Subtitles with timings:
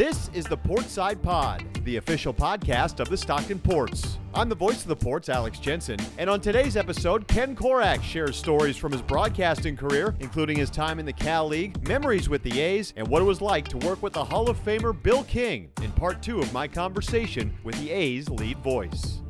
[0.00, 4.16] This is the Portside Pod, the official podcast of the Stockton Ports.
[4.32, 8.34] I'm the voice of the Ports, Alex Jensen, and on today's episode, Ken Korach shares
[8.34, 12.60] stories from his broadcasting career, including his time in the Cal League, memories with the
[12.62, 15.70] A's, and what it was like to work with the Hall of Famer Bill King
[15.82, 19.20] in part two of my conversation with the A's lead voice.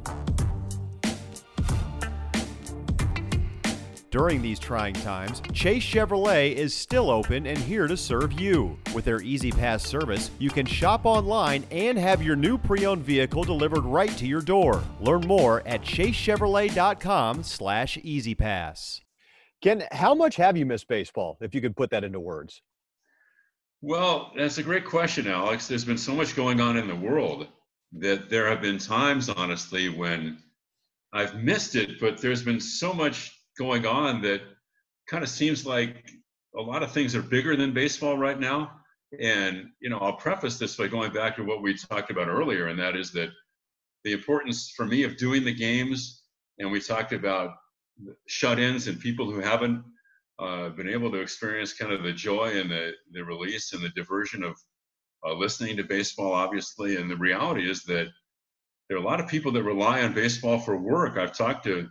[4.10, 8.76] During these trying times, Chase Chevrolet is still open and here to serve you.
[8.92, 13.44] With their Easy Pass service, you can shop online and have your new pre-owned vehicle
[13.44, 14.82] delivered right to your door.
[15.00, 19.00] Learn more at chasechevrolet.com/slash easypass.
[19.62, 22.62] Ken, how much have you missed baseball, if you could put that into words?
[23.80, 25.68] Well, that's a great question, Alex.
[25.68, 27.46] There's been so much going on in the world
[27.92, 30.38] that there have been times, honestly, when
[31.12, 34.40] I've missed it, but there's been so much going on that
[35.06, 36.10] kind of seems like
[36.56, 38.72] a lot of things are bigger than baseball right now.
[39.20, 42.68] And, you know, I'll preface this by going back to what we talked about earlier,
[42.68, 43.28] and that is that
[44.04, 46.22] the importance for me of doing the games,
[46.58, 47.50] and we talked about
[48.26, 49.84] shut ins and people who haven't
[50.38, 53.90] uh, been able to experience kind of the joy and the, the release and the
[53.90, 54.54] diversion of
[55.26, 56.96] uh, listening to baseball, obviously.
[56.96, 58.08] And the reality is that
[58.88, 61.18] there are a lot of people that rely on baseball for work.
[61.18, 61.88] I've talked to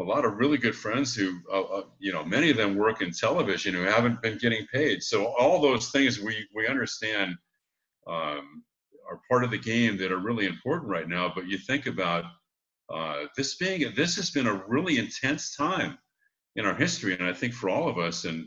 [0.00, 3.00] a lot of really good friends who, uh, uh, you know, many of them work
[3.00, 5.02] in television who haven't been getting paid.
[5.02, 7.36] So all those things we we understand
[8.06, 8.64] um,
[9.08, 11.32] are part of the game that are really important right now.
[11.34, 12.24] But you think about
[12.92, 15.98] uh, this being this has been a really intense time
[16.56, 18.46] in our history, and I think for all of us, and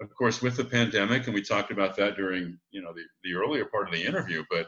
[0.00, 3.34] of course with the pandemic, and we talked about that during you know the, the
[3.34, 4.66] earlier part of the interview, but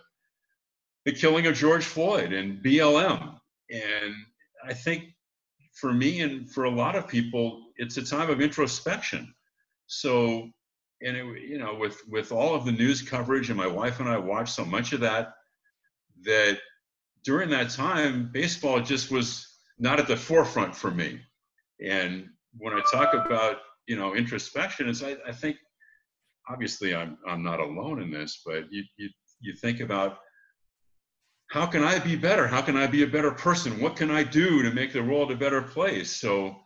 [1.04, 4.14] the killing of George Floyd and BLM, and
[4.64, 5.13] I think
[5.74, 9.34] for me and for a lot of people, it's a time of introspection.
[9.86, 10.48] So,
[11.02, 14.08] and it, you know, with with all of the news coverage, and my wife and
[14.08, 15.34] I watched so much of that,
[16.22, 16.58] that
[17.24, 19.46] during that time, baseball just was
[19.78, 21.20] not at the forefront for me.
[21.84, 25.56] And when I talk about you know introspection, it's I, I think
[26.48, 30.18] obviously I'm I'm not alone in this, but you you you think about
[31.50, 32.46] how can I be better?
[32.46, 33.80] How can I be a better person?
[33.80, 36.16] What can I do to make the world a better place?
[36.16, 36.56] So,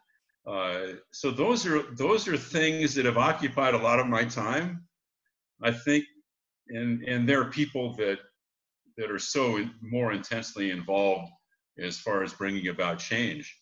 [0.47, 4.87] uh, so those are those are things that have occupied a lot of my time.
[5.63, 6.05] I think,
[6.69, 8.19] and and there are people that
[8.97, 11.31] that are so more intensely involved
[11.79, 13.57] as far as bringing about change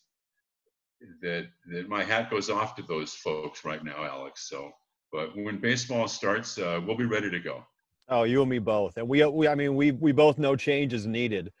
[1.21, 4.47] that that my hat goes off to those folks right now, Alex.
[4.49, 4.71] So,
[5.11, 7.65] but when baseball starts, uh, we'll be ready to go.
[8.09, 8.97] Oh, you and me both.
[8.97, 11.51] And we, we I mean, we we both know change is needed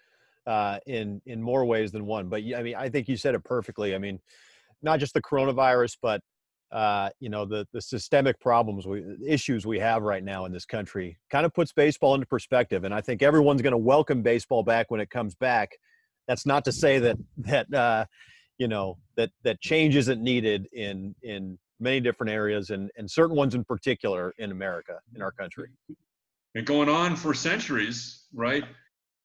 [0.45, 2.29] uh, in in more ways than one.
[2.29, 3.93] But I mean, I think you said it perfectly.
[3.93, 4.19] I mean,
[4.81, 6.21] not just the coronavirus, but
[6.71, 10.65] uh, you know the the systemic problems we issues we have right now in this
[10.65, 12.85] country kind of puts baseball into perspective.
[12.85, 15.71] And I think everyone's going to welcome baseball back when it comes back.
[16.27, 18.05] That's not to say that that uh,
[18.57, 23.35] you know that that change isn't needed in in many different areas and and certain
[23.35, 25.69] ones in particular in America in our country
[26.57, 28.63] and going on for centuries, right?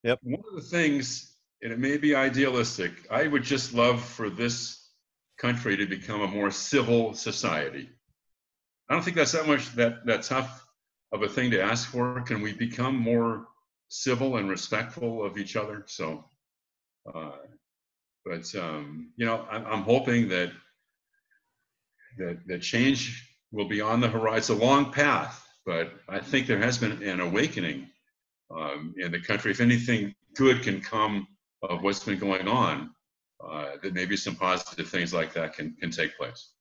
[0.03, 0.19] Yep.
[0.21, 4.87] One of the things, and it may be idealistic, I would just love for this
[5.39, 7.89] country to become a more civil society.
[8.87, 10.63] I don't think that's that much that that tough
[11.11, 12.21] of a thing to ask for.
[12.21, 13.47] Can we become more
[13.87, 15.85] civil and respectful of each other?
[15.87, 16.25] So,
[17.11, 17.31] uh,
[18.23, 20.51] but um, you know, I'm, I'm hoping that
[22.19, 24.37] that that change will be on the horizon.
[24.37, 27.87] It's a long path, but I think there has been an awakening
[28.55, 29.51] um, in the country.
[29.51, 31.27] If anything good can come
[31.61, 32.91] of what's been going on,
[33.43, 36.51] uh, that maybe some positive things like that can, can take place.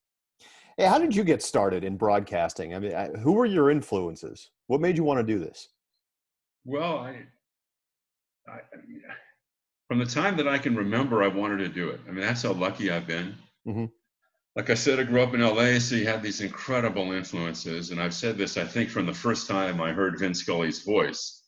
[0.76, 2.74] Hey, how did you get started in broadcasting?
[2.74, 4.50] I mean, who were your influences?
[4.68, 5.68] What made you want to do this?
[6.64, 7.18] Well, I,
[8.48, 8.60] I,
[9.88, 12.00] from the time that I can remember, I wanted to do it.
[12.08, 13.34] I mean, that's how lucky I've been.
[13.66, 13.84] Mm-hmm
[14.54, 17.90] like I said, I grew up in LA, so you had these incredible influences.
[17.90, 21.42] And I've said this, I think, from the first time I heard Vin Scully's voice.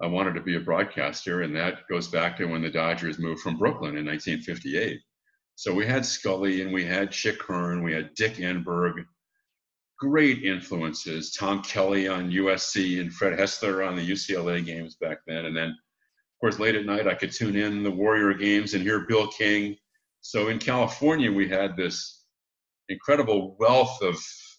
[0.00, 3.42] I wanted to be a broadcaster, and that goes back to when the Dodgers moved
[3.42, 5.00] from Brooklyn in 1958.
[5.56, 9.04] So we had Scully and we had Chick Hearn, we had Dick Enberg,
[9.98, 11.32] great influences.
[11.32, 15.44] Tom Kelly on USC and Fred Hessler on the UCLA games back then.
[15.44, 18.82] And then, of course, late at night, I could tune in the Warrior games and
[18.82, 19.76] hear Bill King.
[20.22, 22.21] So in California, we had this
[22.92, 24.16] incredible wealth of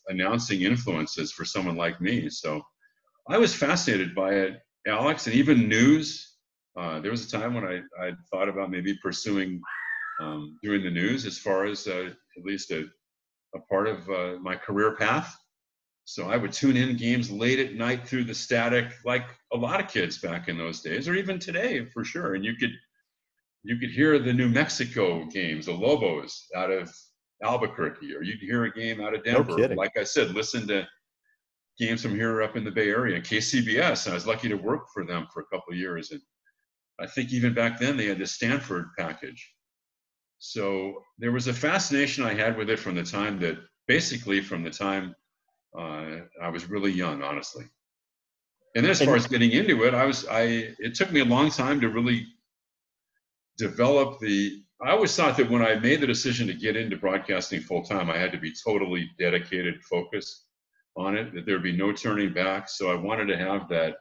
[0.08, 2.30] announcing influences for someone like me.
[2.30, 2.62] So
[3.30, 6.36] I was fascinated by it, Alex, and even news.
[6.78, 9.62] Uh, there was a time when I, I thought about maybe pursuing
[10.22, 12.86] um, doing the news as far as uh, at least a,
[13.56, 15.36] a part of uh, my career path.
[16.06, 19.80] So I would tune in games late at night through the static, like a lot
[19.80, 22.36] of kids back in those days, or even today for sure.
[22.36, 22.74] And you could
[23.64, 26.94] you could hear the New Mexico games, the Lobos out of
[27.44, 29.58] Albuquerque, or you'd hear a game out of Denver.
[29.58, 30.88] No like I said, listen to
[31.80, 34.10] games from here up in the Bay Area, KCBS.
[34.10, 36.22] I was lucky to work for them for a couple of years, and
[37.00, 39.54] I think even back then they had the Stanford package.
[40.40, 43.58] So there was a fascination I had with it from the time that,
[43.88, 45.16] basically, from the time
[45.78, 47.66] uh, I was really young, honestly.
[48.76, 50.74] And then as far as getting into it, I was I.
[50.80, 52.26] It took me a long time to really
[53.58, 54.64] develop the.
[54.84, 58.10] I always thought that when I made the decision to get into broadcasting full time,
[58.10, 60.46] I had to be totally dedicated, focused
[60.98, 61.34] on it.
[61.34, 62.68] That there would be no turning back.
[62.68, 63.96] So I wanted to have that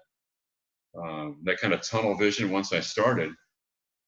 [1.00, 3.32] um, that kind of tunnel vision once I started.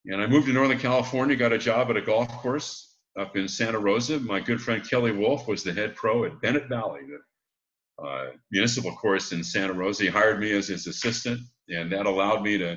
[0.06, 3.48] And I moved to Northern California, got a job at a golf course up in
[3.48, 4.18] Santa Rosa.
[4.18, 8.92] My good friend Kelly Wolf was the head pro at Bennett Valley, the uh, municipal
[8.96, 10.04] course in Santa Rosa.
[10.04, 12.76] He hired me as his assistant, and that allowed me to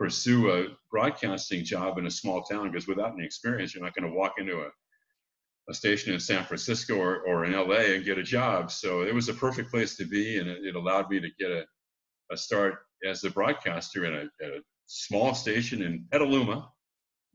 [0.00, 4.10] pursue a broadcasting job in a small town because without any experience, you're not going
[4.10, 4.68] to walk into a,
[5.68, 8.70] a station in San Francisco or, or in LA and get a job.
[8.70, 11.50] So it was a perfect place to be, and it, it allowed me to get
[11.50, 11.66] a,
[12.32, 16.70] a start as a broadcaster in a, a small station in Petaluma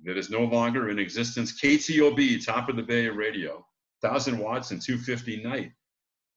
[0.03, 1.61] that is no longer in existence.
[1.61, 3.63] KTOB, top of the Bay radio,
[4.01, 5.71] 1,000 watts and 250 night.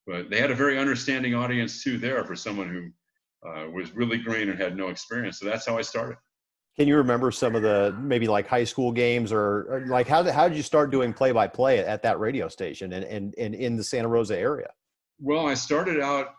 [0.06, 2.90] But they had a very understanding audience too there for someone who
[3.46, 5.38] uh, was really green and had no experience.
[5.38, 6.16] So that's how I started.
[6.76, 10.22] Can you remember some of the maybe like high school games or, or like how
[10.22, 13.34] did, how did you start doing play by play at that radio station and, and,
[13.36, 14.70] and in the Santa Rosa area?
[15.20, 16.34] Well, I started out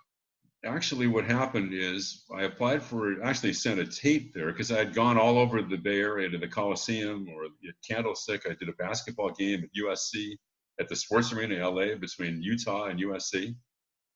[0.66, 4.94] actually what happened is I applied for actually sent a tape there because I had
[4.94, 8.46] gone all over the Bay Area to the Coliseum or the Candlestick.
[8.46, 10.38] I did a basketball game at USC
[10.80, 13.56] at the sports arena in LA between Utah and USC.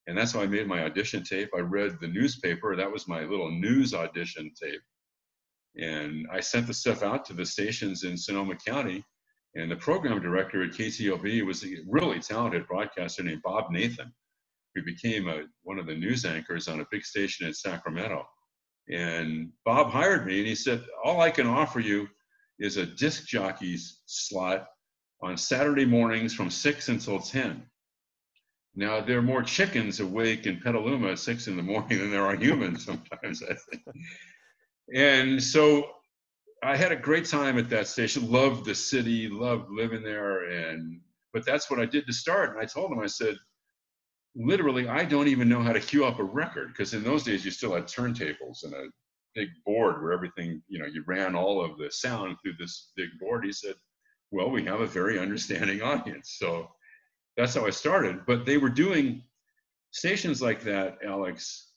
[0.07, 1.49] And that's how I made my audition tape.
[1.55, 2.75] I read the newspaper.
[2.75, 4.81] That was my little news audition tape.
[5.77, 9.03] And I sent the stuff out to the stations in Sonoma County.
[9.55, 14.11] And the program director at KTOB was a really talented broadcaster named Bob Nathan
[14.75, 18.25] who became a, one of the news anchors on a big station in Sacramento.
[18.89, 22.07] And Bob hired me and he said, All I can offer you
[22.59, 24.67] is a disc jockey's slot
[25.21, 27.63] on Saturday mornings from 6 until 10.
[28.75, 32.25] Now, there are more chickens awake in Petaluma at 6 in the morning than there
[32.25, 33.83] are humans sometimes, I think.
[34.93, 35.89] And so
[36.63, 40.49] I had a great time at that station, loved the city, loved living there.
[40.49, 41.01] And
[41.33, 42.51] but that's what I did to start.
[42.51, 43.37] And I told him, I said,
[44.35, 47.43] literally, I don't even know how to cue up a record because in those days
[47.43, 48.87] you still had turntables and a
[49.35, 53.09] big board where everything, you know, you ran all of the sound through this big
[53.19, 53.45] board.
[53.45, 53.75] He said,
[54.31, 56.35] Well, we have a very understanding audience.
[56.39, 56.69] So
[57.37, 58.25] that's how I started.
[58.25, 59.23] But they were doing
[59.91, 61.71] stations like that, Alex,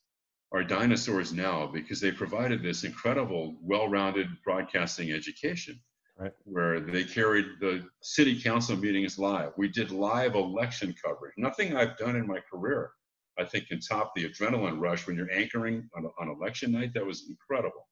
[0.52, 5.78] are dinosaurs now because they provided this incredible, well rounded broadcasting education
[6.18, 6.32] right.
[6.44, 9.52] where they carried the city council meetings live.
[9.56, 11.34] We did live election coverage.
[11.36, 12.90] Nothing I've done in my career,
[13.38, 16.94] I think, can top the adrenaline rush when you're anchoring on, on election night.
[16.94, 17.88] That was incredible.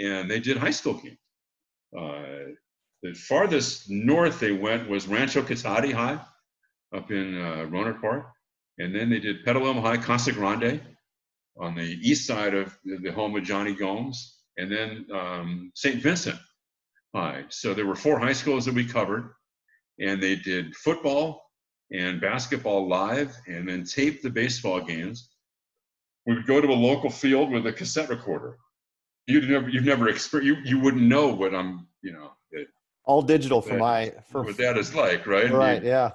[0.00, 1.18] And they did high school games.
[1.96, 2.54] Uh,
[3.02, 6.18] the farthest north they went was Rancho Cotati High
[6.94, 8.26] up in uh, Rohnert Park.
[8.78, 10.80] And then they did Petaluma High, Casa Grande
[11.60, 14.38] on the east side of the home of Jonny Gomes.
[14.56, 16.02] And then um, St.
[16.02, 16.38] Vincent
[17.14, 17.44] high.
[17.48, 19.30] So there were four high schools that we covered,
[20.00, 21.42] and they did football
[21.92, 25.30] and basketball live, and then taped the baseball games.
[26.26, 28.56] We would go to a local field with a cassette recorder.
[29.26, 32.66] You'd never, you've never experienced, you, you wouldn't know what I'm, you know, that,
[33.04, 35.50] all digital for my, for what that is like, right?
[35.50, 36.12] Right, we, yeah.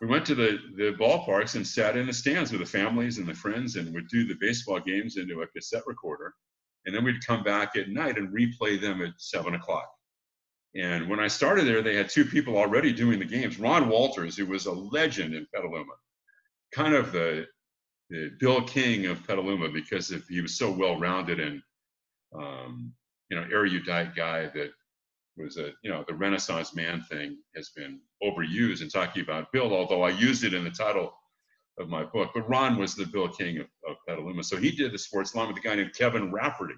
[0.00, 3.26] We went to the, the ballparks and sat in the stands with the families and
[3.26, 6.34] the friends and would do the baseball games into a cassette recorder.
[6.86, 9.88] And then we'd come back at night and replay them at seven o'clock.
[10.74, 13.58] And when I started there, they had two people already doing the games.
[13.58, 15.92] Ron Walters, who was a legend in Petaluma,
[16.72, 17.46] kind of the,
[18.08, 21.62] the Bill King of Petaluma because he was so well rounded and
[22.34, 22.92] um,
[23.28, 24.70] you know erudite guy that
[25.36, 29.72] was a you know the Renaissance man thing has been overused in talking about Bill.
[29.72, 31.12] Although I used it in the title
[31.78, 34.44] of my book, but Ron was the Bill King of, of Petaluma.
[34.44, 36.74] So he did the sports along with a guy named Kevin Rafferty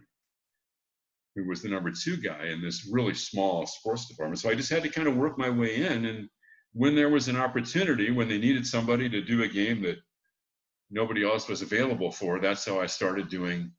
[1.34, 4.38] who was the number two guy in this really small sports department.
[4.38, 6.04] So I just had to kind of work my way in.
[6.04, 6.28] And
[6.72, 9.98] when there was an opportunity, when they needed somebody to do a game that
[10.90, 13.72] nobody else was available for, that's how I started doing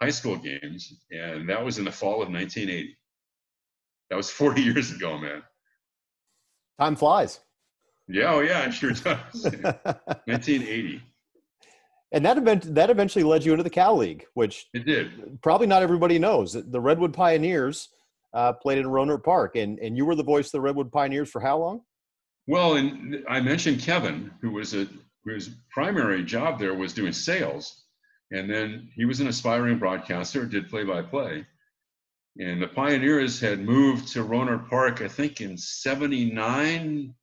[0.00, 0.92] high school games.
[1.10, 2.96] And that was in the fall of 1980.
[4.14, 5.42] That was 40 years ago, man.
[6.78, 7.40] Time flies.
[8.06, 9.00] Yeah, oh yeah, it sure does.
[9.42, 11.02] 1980.
[12.12, 15.42] And that event that eventually led you into the Cal League, which it did.
[15.42, 16.52] Probably not everybody knows.
[16.52, 17.88] The Redwood Pioneers
[18.32, 21.28] uh, played in Rohnert Park, and and you were the voice of the Redwood Pioneers
[21.28, 21.80] for how long?
[22.46, 24.86] Well, and I mentioned Kevin, who was a
[25.24, 27.84] whose primary job there was doing sales,
[28.30, 31.44] and then he was an aspiring broadcaster, did play by play.
[32.38, 37.14] And the Pioneers had moved to Rohnert Park, I think in 79,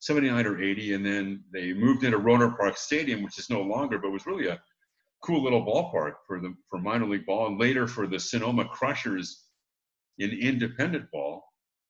[0.00, 3.98] 79 or 80, and then they moved into Rohnert Park Stadium, which is no longer,
[3.98, 4.60] but was really a
[5.22, 9.44] cool little ballpark for the for minor league ball, and later for the Sonoma Crushers
[10.18, 11.44] in independent ball.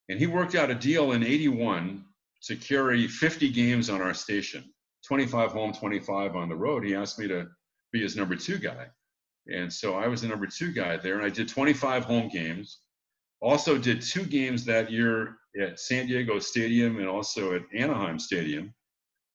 [0.09, 2.04] And he worked out a deal in 81
[2.45, 4.64] to carry 50 games on our station
[5.07, 6.85] 25 home, 25 on the road.
[6.85, 7.47] He asked me to
[7.93, 8.88] be his number two guy.
[9.46, 12.78] And so I was the number two guy there, and I did 25 home games.
[13.40, 18.74] Also, did two games that year at San Diego Stadium and also at Anaheim Stadium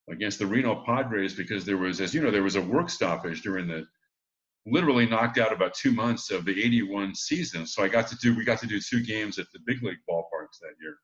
[0.09, 3.41] against the Reno Padres because there was, as you know, there was a work stoppage
[3.43, 3.85] during the
[4.65, 7.65] literally knocked out about two months of the 81 season.
[7.65, 9.97] So I got to do, we got to do two games at the big league
[10.09, 10.97] ballparks that year,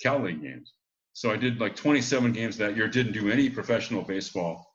[0.00, 0.74] Cal League games.
[1.12, 4.69] So I did like 27 games that year, didn't do any professional baseball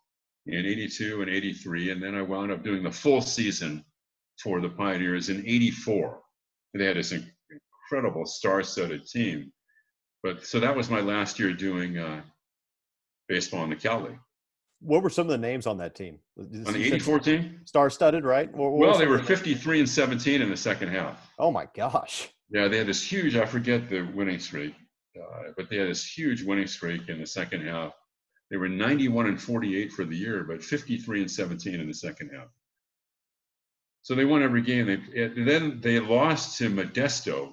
[0.48, 1.92] in 82 and 83.
[1.92, 3.84] And then I wound up doing the full season
[4.42, 6.20] for the Pioneers in 84.
[6.74, 7.14] They had this
[7.90, 9.52] incredible star studded team.
[10.24, 12.22] But so that was my last year doing uh,
[13.28, 14.20] baseball in the Cal League.
[14.82, 16.20] What were some of the names on that team?
[16.38, 17.62] On the 84 team?
[17.66, 18.52] Star studded, right?
[18.54, 21.30] What, what well, they were 53 and 17 in the second half.
[21.40, 22.30] Oh my gosh.
[22.50, 24.76] Yeah, they had this huge, I forget the winning streak,
[25.20, 27.94] uh, but they had this huge winning streak in the second half.
[28.56, 32.30] They were 91 and 48 for the year, but 53 and 17 in the second
[32.34, 32.48] half.
[34.02, 34.86] So they won every game.
[34.86, 37.52] They, then they lost to Modesto,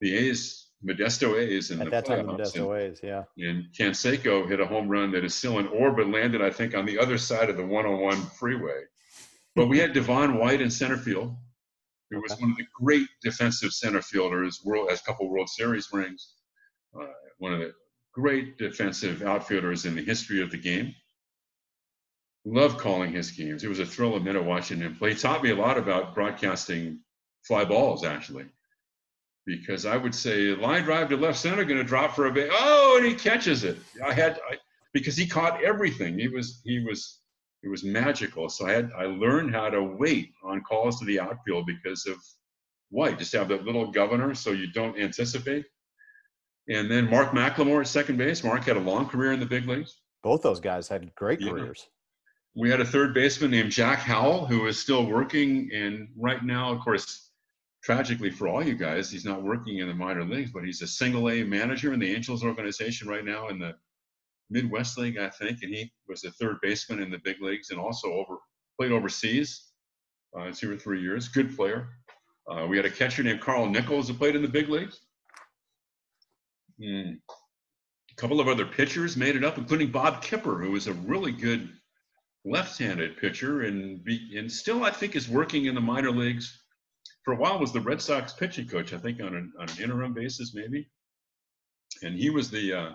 [0.00, 3.22] the A's, Modesto A's in At the that time, Modesto and, A's, yeah.
[3.38, 6.84] And Canseco hit a home run that is still in orbit, landed, I think, on
[6.84, 8.82] the other side of the 101 freeway.
[9.54, 11.36] But we had Devon White in center field,
[12.10, 15.88] who was one of the great defensive center fielders, world has a couple World Series
[15.92, 16.32] rings.
[17.00, 17.06] Uh,
[17.38, 17.72] one of the
[18.18, 20.92] great defensive outfielders in the history of the game.
[22.44, 23.62] Love calling his games.
[23.62, 25.10] It was a thrill a minute watching him play.
[25.10, 26.98] He taught me a lot about broadcasting
[27.46, 28.46] fly balls, actually,
[29.46, 32.50] because I would say line drive to left center, going to drop for a base.
[32.52, 33.76] Oh, and he catches it.
[34.04, 34.56] I had I,
[34.92, 36.18] because he caught everything.
[36.18, 37.20] He was he was
[37.62, 38.48] it was magical.
[38.48, 42.16] So I had I learned how to wait on calls to the outfield because of
[42.90, 43.18] White.
[43.18, 45.66] Just have that little governor so you don't anticipate.
[46.68, 48.44] And then Mark McLemore at second base.
[48.44, 49.96] Mark had a long career in the big leagues.
[50.22, 51.50] Both those guys had great yeah.
[51.50, 51.86] careers.
[52.54, 55.70] We had a third baseman named Jack Howell, who is still working.
[55.72, 57.30] And right now, of course,
[57.82, 60.86] tragically for all you guys, he's not working in the minor leagues, but he's a
[60.86, 63.74] single A manager in the Angels organization right now in the
[64.50, 65.62] Midwest League, I think.
[65.62, 68.36] And he was a third baseman in the big leagues and also over
[68.78, 69.68] played overseas
[70.38, 71.28] uh, two or three years.
[71.28, 71.88] Good player.
[72.50, 75.00] Uh, we had a catcher named Carl Nichols who played in the big leagues.
[76.80, 77.18] Mm.
[78.10, 81.32] A couple of other pitchers made it up, including Bob Kipper, who was a really
[81.32, 81.68] good
[82.44, 86.62] left-handed pitcher, and be, and still I think is working in the minor leagues.
[87.24, 89.82] For a while, was the Red Sox pitching coach, I think on an, on an
[89.82, 90.88] interim basis, maybe.
[92.02, 92.94] And he was the uh,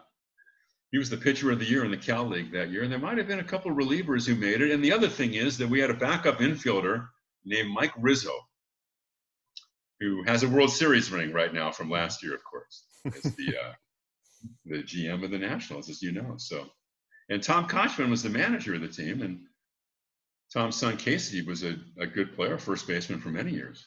[0.92, 2.84] he was the pitcher of the year in the Cal League that year.
[2.84, 4.72] And there might have been a couple relievers who made it.
[4.72, 7.08] And the other thing is that we had a backup infielder
[7.44, 8.34] named Mike Rizzo,
[10.00, 13.56] who has a World Series ring right now from last year, of course as the
[13.58, 13.74] uh,
[14.66, 16.36] the GM of the Nationals, as you know.
[16.38, 16.68] So,
[17.30, 19.40] and Tom Kotchman was the manager of the team, and
[20.54, 23.86] Tom's son Casey was a, a good player, first baseman for many years.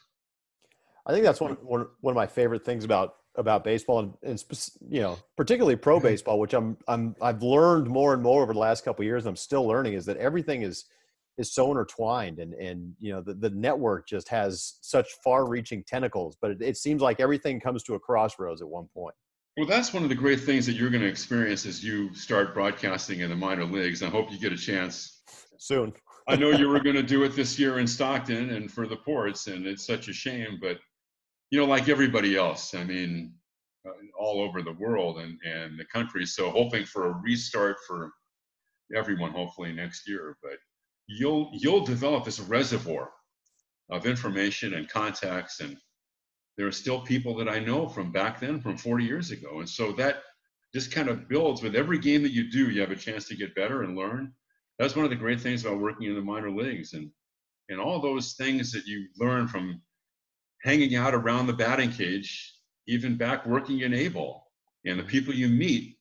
[1.06, 4.42] I think that's one one one of my favorite things about about baseball and, and
[4.88, 6.06] you know particularly pro mm-hmm.
[6.06, 9.24] baseball, which I'm I'm I've learned more and more over the last couple years.
[9.24, 10.86] And I'm still learning is that everything is
[11.38, 15.82] is so intertwined and and you know the, the network just has such far reaching
[15.84, 19.14] tentacles but it, it, seems like everything comes to a crossroads at one point.
[19.56, 22.54] Well that's one of the great things that you're going to experience as you start
[22.54, 25.22] broadcasting in the minor leagues i hope you get a chance.
[25.58, 25.92] Soon.
[26.28, 28.96] I know you were going to do it this year in stockton and for the
[28.96, 30.78] ports and it's such a shame but
[31.50, 33.32] you know like everybody else i mean
[33.86, 38.10] uh, all over the world and and the country so hoping for a restart for
[38.94, 40.58] everyone hopefully next year but
[41.06, 43.10] you'll you'll develop this reservoir
[43.90, 45.76] of information and contacts and
[46.56, 49.58] there are still people that I know from back then from 40 years ago.
[49.58, 50.22] And so that
[50.74, 53.36] just kind of builds with every game that you do you have a chance to
[53.36, 54.32] get better and learn.
[54.78, 57.10] That's one of the great things about working in the minor leagues and
[57.68, 59.82] and all those things that you learn from
[60.62, 62.54] hanging out around the batting cage
[62.88, 64.46] even back working in A-ball
[64.84, 65.96] and the people you meet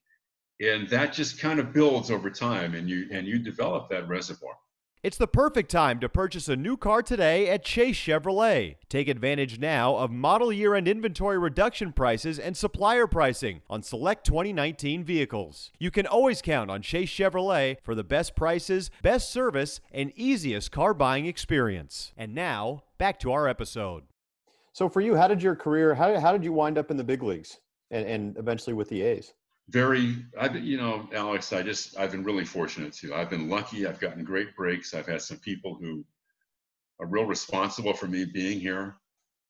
[0.61, 4.55] and that just kind of builds over time and you and you develop that reservoir
[5.05, 8.77] It's the perfect time to purchase a new car today at Chase Chevrolet.
[8.89, 14.25] Take advantage now of model year end inventory reduction prices and supplier pricing on select
[14.25, 15.69] 2019 vehicles.
[15.77, 20.71] You can always count on Chase Chevrolet for the best prices, best service, and easiest
[20.71, 22.11] car buying experience.
[22.17, 24.05] And now, back to our episode.
[24.73, 27.03] So, for you, how did your career, how, how did you wind up in the
[27.03, 27.59] big leagues
[27.91, 29.35] and, and eventually with the A's?
[29.69, 33.13] Very i've you know alex i just i've been really fortunate too.
[33.15, 33.87] I've been lucky.
[33.87, 34.93] I've gotten great breaks.
[34.93, 36.05] I've had some people who
[36.99, 38.95] are real responsible for me being here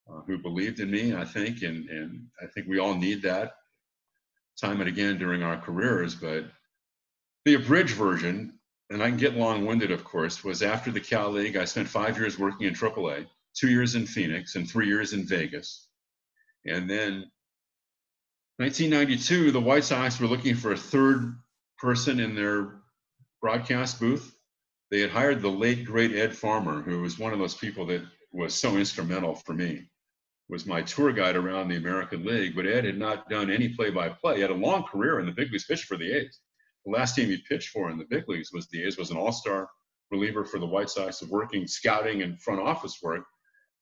[0.09, 3.53] uh, who believed in me i think and and i think we all need that
[4.59, 6.45] time and again during our careers but
[7.43, 8.57] the abridged version
[8.89, 12.17] and i can get long-winded of course was after the cal league i spent five
[12.17, 15.87] years working in aaa two years in phoenix and three years in vegas.
[16.65, 17.31] And then
[18.57, 21.35] 1992, the White Sox were looking for a third
[21.77, 22.75] person in their
[23.41, 24.33] broadcast booth.
[24.91, 28.01] They had hired the late great Ed Farmer, who was one of those people that
[28.31, 29.89] was so instrumental for me.
[30.47, 34.35] Was my tour guide around the American League, but Ed had not done any play-by-play.
[34.35, 36.39] He had a long career in the big leagues, pitched for the A's.
[36.85, 38.97] The last team he pitched for in the big leagues was the A's.
[38.97, 39.67] Was an All-Star
[40.11, 43.25] reliever for the White Sox, of working scouting and front office work.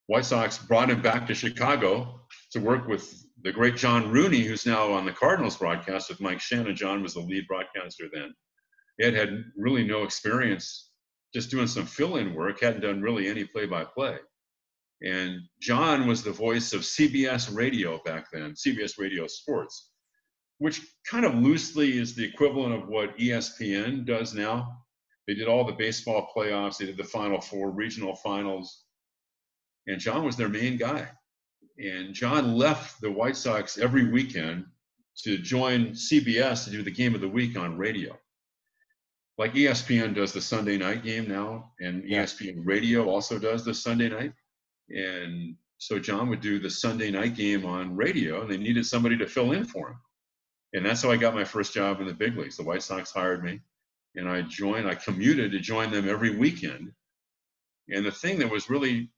[0.07, 4.65] White Sox brought him back to Chicago to work with the great John Rooney, who's
[4.65, 6.75] now on the Cardinals broadcast with Mike Shannon.
[6.75, 8.33] John was the lead broadcaster then.
[9.01, 10.91] Ed had really no experience
[11.33, 14.17] just doing some fill in work, hadn't done really any play by play.
[15.01, 19.89] And John was the voice of CBS Radio back then, CBS Radio Sports,
[20.59, 24.77] which kind of loosely is the equivalent of what ESPN does now.
[25.27, 28.83] They did all the baseball playoffs, they did the Final Four, regional finals.
[29.87, 31.09] And John was their main guy
[31.77, 34.65] and John left the White Sox every weekend
[35.23, 38.17] to join CBS to do the game of the week on radio.
[39.37, 44.09] Like ESPN does the Sunday night game now, and ESPN radio also does the Sunday
[44.09, 44.33] night.
[44.89, 49.17] And so John would do the Sunday night game on radio, and they needed somebody
[49.17, 49.97] to fill in for him.
[50.73, 52.57] And that's how I got my first job in the big leagues.
[52.57, 53.59] The White Sox hired me,
[54.15, 56.91] and I joined, I commuted to join them every weekend.
[57.89, 59.09] And the thing that was really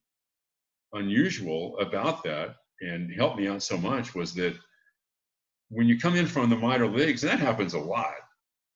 [0.94, 4.56] unusual about that and helped me out so much was that
[5.70, 8.16] when you come in from the minor leagues, and that happens a lot,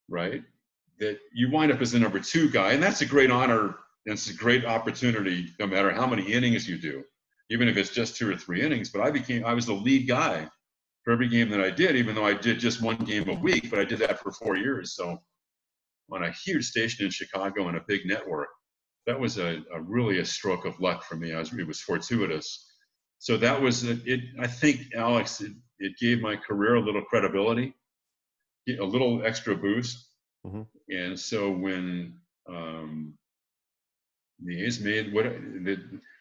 [0.09, 0.43] right?
[0.99, 4.13] That you wind up as the number two guy, and that's a great honor and
[4.13, 7.03] it's a great opportunity no matter how many innings you do,
[7.49, 8.89] even if it's just two or three innings.
[8.89, 10.47] But I became I was the lead guy
[11.03, 13.69] for every game that I did, even though I did just one game a week,
[13.69, 14.95] but I did that for four years.
[14.95, 15.21] So
[16.11, 18.49] on a huge station in Chicago and a big network,
[19.09, 21.33] that was a, a really a stroke of luck for me.
[21.33, 22.71] I was, it was fortuitous.
[23.17, 24.21] So that was it.
[24.39, 27.73] I think Alex, it, it gave my career a little credibility,
[28.79, 30.07] a little extra boost.
[30.45, 30.61] Mm-hmm.
[30.95, 33.15] And so when um,
[34.45, 35.79] the A's made what the,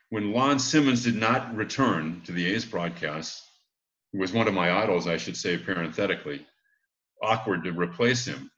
[0.08, 3.44] when Lon Simmons did not return to the A's broadcast,
[4.14, 6.46] who was one of my idols, I should say parenthetically,
[7.22, 8.50] awkward to replace him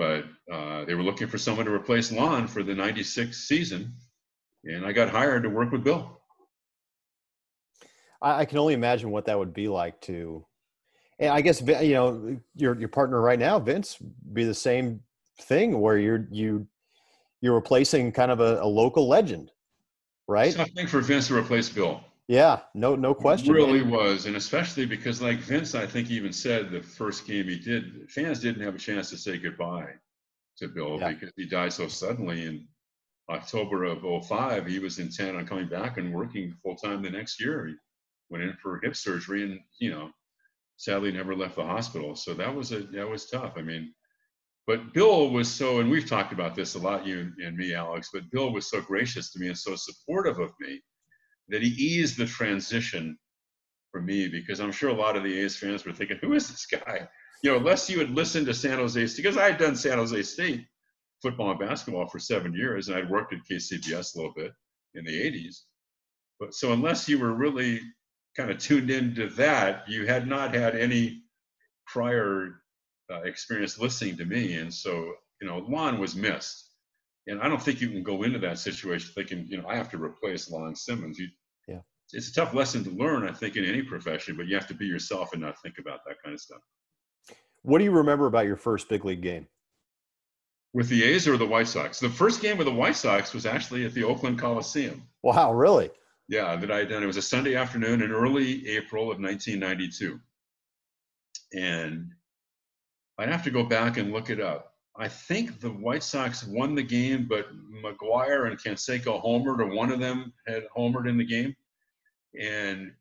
[0.00, 3.92] but uh, they were looking for someone to replace Lon for the 96 season.
[4.64, 6.22] And I got hired to work with Bill.
[8.22, 10.46] I, can only imagine what that would be like to,
[11.18, 13.98] and I guess, you know, your, your partner right now, Vince,
[14.32, 15.00] be the same
[15.42, 16.66] thing where you're, you,
[17.42, 19.50] you're replacing kind of a, a local legend,
[20.26, 20.58] right?
[20.58, 22.02] I think for Vince to replace Bill.
[22.30, 23.50] Yeah, no, no question.
[23.50, 27.46] It really was, and especially because, like Vince, I think even said the first game
[27.46, 29.94] he did, fans didn't have a chance to say goodbye
[30.58, 31.08] to Bill yeah.
[31.08, 32.68] because he died so suddenly in
[33.28, 34.64] October of 05.
[34.64, 37.66] He was intent on coming back and working full time the next year.
[37.66, 37.74] He
[38.28, 40.10] went in for hip surgery, and you know,
[40.76, 42.14] sadly never left the hospital.
[42.14, 43.54] So that was a that was tough.
[43.56, 43.92] I mean,
[44.68, 48.10] but Bill was so, and we've talked about this a lot, you and me, Alex.
[48.12, 50.80] But Bill was so gracious to me and so supportive of me
[51.50, 53.18] that he eased the transition
[53.90, 56.48] for me because I'm sure a lot of the A's fans were thinking, who is
[56.48, 57.08] this guy?
[57.42, 59.98] You know, unless you had listened to San Jose State, because I had done San
[59.98, 60.64] Jose State
[61.22, 64.52] football and basketball for seven years, and I'd worked at KCBS a little bit
[64.94, 65.56] in the 80s.
[66.38, 67.80] But so unless you were really
[68.36, 71.22] kind of tuned into that, you had not had any
[71.86, 72.62] prior
[73.10, 76.68] uh, experience listening to me, and so you know, Lon was missed.
[77.26, 79.90] And I don't think you can go into that situation thinking, you know, I have
[79.90, 81.18] to replace Lon Simmons.
[81.18, 81.28] You,
[82.12, 84.74] it's a tough lesson to learn, I think, in any profession, but you have to
[84.74, 86.60] be yourself and not think about that kind of stuff.
[87.62, 89.46] What do you remember about your first big league game?
[90.72, 91.98] With the A's or the White Sox?
[91.98, 95.02] The first game with the White Sox was actually at the Oakland Coliseum.
[95.22, 95.90] Wow, really?
[96.28, 97.02] Yeah, that I had done.
[97.02, 100.20] It was a Sunday afternoon in early April of 1992.
[101.52, 102.12] And
[103.18, 104.74] I'd have to go back and look it up.
[104.96, 107.48] I think the White Sox won the game, but
[107.84, 111.56] McGwire and Canseco homered, or one of them had homered in the game.
[112.38, 112.92] And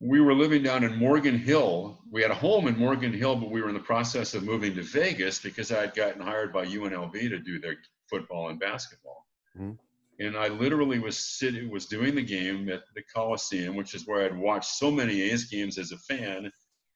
[0.00, 1.98] we were living down in Morgan Hill.
[2.10, 4.74] We had a home in Morgan Hill, but we were in the process of moving
[4.74, 7.76] to Vegas because I had gotten hired by UNLV to do their
[8.10, 9.26] football and basketball.
[9.56, 9.72] Mm-hmm.
[10.20, 14.24] And I literally was sitting, was doing the game at the Coliseum, which is where
[14.24, 16.52] I'd watched so many A's games as a fan,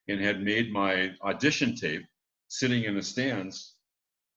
[0.09, 2.05] and had made my audition tape
[2.49, 3.75] sitting in the stands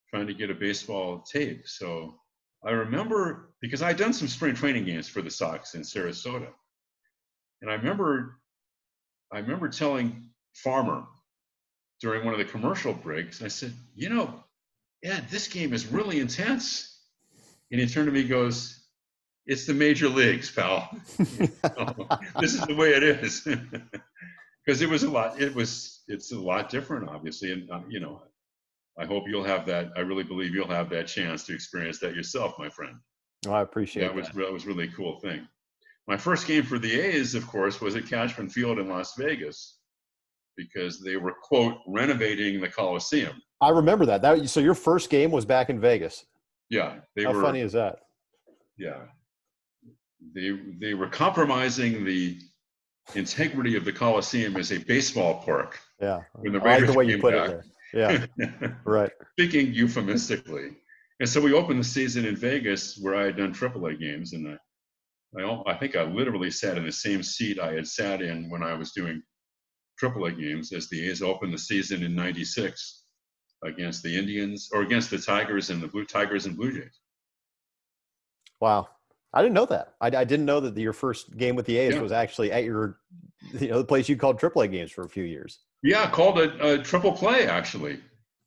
[0.10, 1.68] trying to get a baseball tape.
[1.68, 2.21] So
[2.64, 6.48] I remember because I'd done some spring training games for the Sox in Sarasota.
[7.62, 8.38] And I remember
[9.32, 11.06] I remember telling Farmer
[12.02, 14.44] during one of the commercial breaks, I said, you know,
[15.04, 17.00] Ed, this game is really intense.
[17.72, 18.88] And he turned to me and goes,
[19.46, 20.90] It's the major leagues, pal.
[21.18, 23.48] this is the way it is.
[24.64, 27.52] Because it was a lot, it was, it's a lot different, obviously.
[27.52, 28.22] And, uh, you know,
[29.00, 29.90] I hope you'll have that.
[29.96, 32.96] I really believe you'll have that chance to experience that yourself, my friend.
[33.48, 34.16] Oh, I appreciate that.
[34.16, 35.48] Was, that was really a cool thing.
[36.08, 39.78] My first game for the A's, of course, was at Cashman Field in Las Vegas
[40.58, 43.42] because they were, quote, renovating the Coliseum.
[43.62, 44.22] I remember that.
[44.22, 46.26] That so your first game was back in Vegas.
[46.70, 47.42] Yeah, they How were.
[47.42, 48.00] funny is that?
[48.78, 49.02] Yeah,
[50.36, 52.38] they they were compromising the
[53.16, 55.80] integrity of the Coliseum as a baseball park.
[56.02, 57.50] Yeah, when the Raiders I like the way you put back.
[57.50, 57.66] it there.
[57.94, 58.26] Yeah,
[58.86, 59.12] right.
[59.34, 60.78] Speaking euphemistically,
[61.20, 64.58] and so we opened the season in Vegas where I had done AAA games, and
[65.38, 68.50] I, I, I think I literally sat in the same seat I had sat in
[68.50, 69.22] when I was doing
[70.02, 73.04] AAA games as the A's opened the season in '96
[73.64, 77.00] against the Indians or against the Tigers and the Blue Tigers and Blue Jays.
[78.60, 78.88] Wow.
[79.34, 79.94] I didn't know that.
[80.02, 82.02] I, I didn't know that your first game with the A's yeah.
[82.02, 82.98] was actually at your,
[83.60, 85.60] you know, the place you called AAA games for a few years.
[85.84, 88.00] Yeah, called it a triple play actually,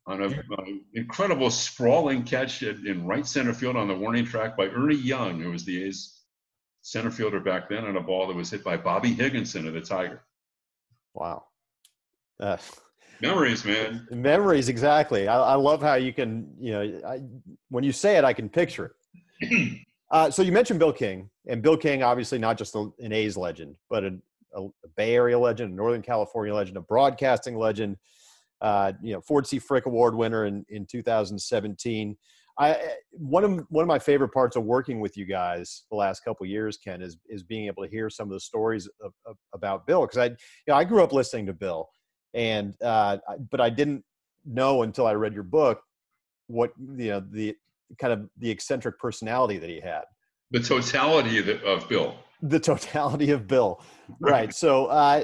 [0.07, 4.95] on an incredible sprawling catch in right center field on the warning track by Ernie
[4.95, 6.21] Young, who was the A's
[6.81, 9.81] center fielder back then, on a ball that was hit by Bobby Higginson of the
[9.81, 10.21] Tiger.
[11.13, 11.45] Wow.
[12.39, 12.57] Uh,
[13.21, 14.07] Memories, man.
[14.11, 15.27] Memories, exactly.
[15.27, 17.21] I, I love how you can, you know, I,
[17.69, 18.95] when you say it, I can picture
[19.39, 19.81] it.
[20.11, 23.37] uh, so you mentioned Bill King, and Bill King, obviously not just a, an A's
[23.37, 24.17] legend, but a,
[24.55, 27.97] a, Bay Area legend, a Northern California legend, a broadcasting legend.
[28.61, 29.59] Uh, you know, Ford C.
[29.59, 32.15] Frick Award winner in, in 2017.
[32.57, 32.77] I
[33.11, 36.45] one of one of my favorite parts of working with you guys the last couple
[36.45, 39.85] years, Ken, is is being able to hear some of the stories of, of, about
[39.85, 40.35] Bill because I you
[40.69, 41.89] know I grew up listening to Bill
[42.33, 43.17] and uh,
[43.51, 44.03] but I didn't
[44.45, 45.81] know until I read your book
[46.47, 47.55] what you know the
[47.99, 50.03] kind of the eccentric personality that he had.
[50.51, 52.15] The totality of, the, of Bill.
[52.41, 53.81] The totality of Bill,
[54.19, 54.53] right?
[54.53, 55.23] so uh,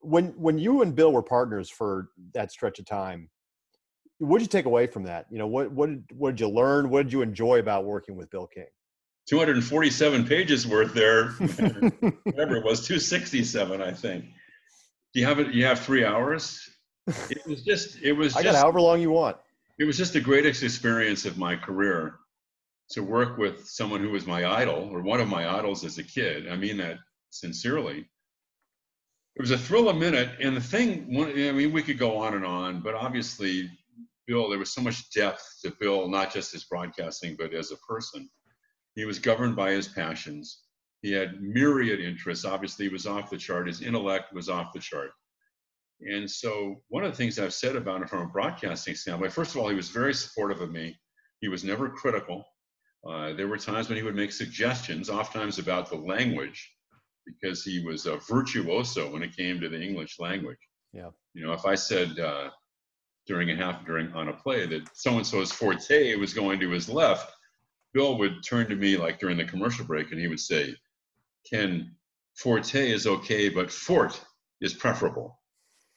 [0.00, 3.30] when when you and Bill were partners for that stretch of time,
[4.18, 5.26] what did you take away from that?
[5.30, 6.90] You know, what what did, what did you learn?
[6.90, 8.66] What did you enjoy about working with Bill King?
[9.28, 11.30] 247 pages worth there.
[12.24, 14.24] Whatever it was, 267, I think.
[15.14, 15.54] Do you have it?
[15.54, 16.68] You have three hours.
[17.30, 18.02] It was just.
[18.02, 18.34] It was.
[18.36, 19.36] I just, got however long you want.
[19.78, 22.16] It was just the greatest experience of my career
[22.92, 26.04] to work with someone who was my idol or one of my idols as a
[26.04, 26.48] kid.
[26.48, 26.98] I mean that
[27.30, 28.08] sincerely.
[29.34, 31.06] It was a thrill a minute, and the thing.
[31.18, 33.70] I mean, we could go on and on, but obviously,
[34.26, 37.76] Bill, there was so much depth to Bill, not just his broadcasting, but as a
[37.78, 38.28] person.
[38.94, 40.64] He was governed by his passions.
[41.00, 42.44] He had myriad interests.
[42.44, 43.66] Obviously, he was off the chart.
[43.66, 45.12] His intellect was off the chart.
[46.00, 49.54] And so, one of the things I've said about him from a broadcasting standpoint, first
[49.54, 50.94] of all, he was very supportive of me.
[51.40, 52.44] He was never critical.
[53.06, 56.72] Uh, there were times when he would make suggestions, oftentimes about the language,
[57.26, 60.58] because he was a virtuoso when it came to the English language.
[60.92, 61.10] Yeah.
[61.34, 62.50] You know, if I said uh,
[63.26, 66.70] during a half during on a play that so and so's forte was going to
[66.70, 67.32] his left,
[67.92, 70.74] Bill would turn to me like during the commercial break and he would say,
[71.48, 71.94] Ken,
[72.34, 74.20] forte is okay, but fort
[74.60, 75.38] is preferable.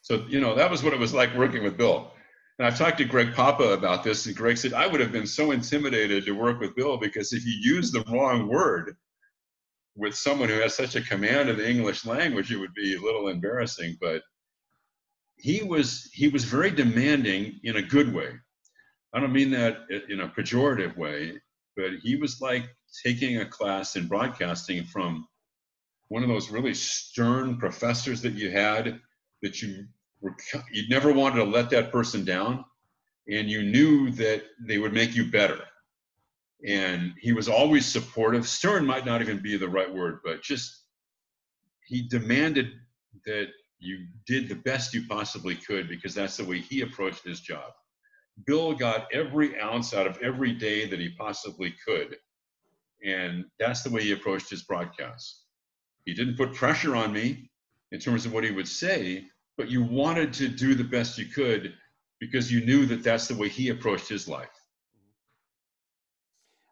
[0.01, 2.11] So, you know, that was what it was like working with Bill.
[2.57, 5.27] And I've talked to Greg Papa about this, and Greg said, I would have been
[5.27, 8.95] so intimidated to work with Bill because if you use the wrong word
[9.95, 13.01] with someone who has such a command of the English language, it would be a
[13.01, 13.97] little embarrassing.
[13.99, 14.21] But
[15.37, 18.31] he was he was very demanding in a good way.
[19.13, 21.39] I don't mean that in a pejorative way,
[21.75, 22.65] but he was like
[23.03, 25.27] taking a class in broadcasting from
[26.07, 28.99] one of those really stern professors that you had
[29.41, 29.87] that you
[30.71, 32.63] you never wanted to let that person down
[33.29, 35.59] and you knew that they would make you better
[36.67, 40.83] and he was always supportive stern might not even be the right word but just
[41.85, 42.71] he demanded
[43.25, 43.47] that
[43.79, 47.71] you did the best you possibly could because that's the way he approached his job
[48.45, 52.17] Bill got every ounce out of every day that he possibly could.
[53.05, 55.43] And that's the way he approached his broadcasts.
[56.05, 57.49] He didn't put pressure on me
[57.91, 59.25] in terms of what he would say,
[59.57, 61.73] but you wanted to do the best you could
[62.19, 64.49] because you knew that that's the way he approached his life.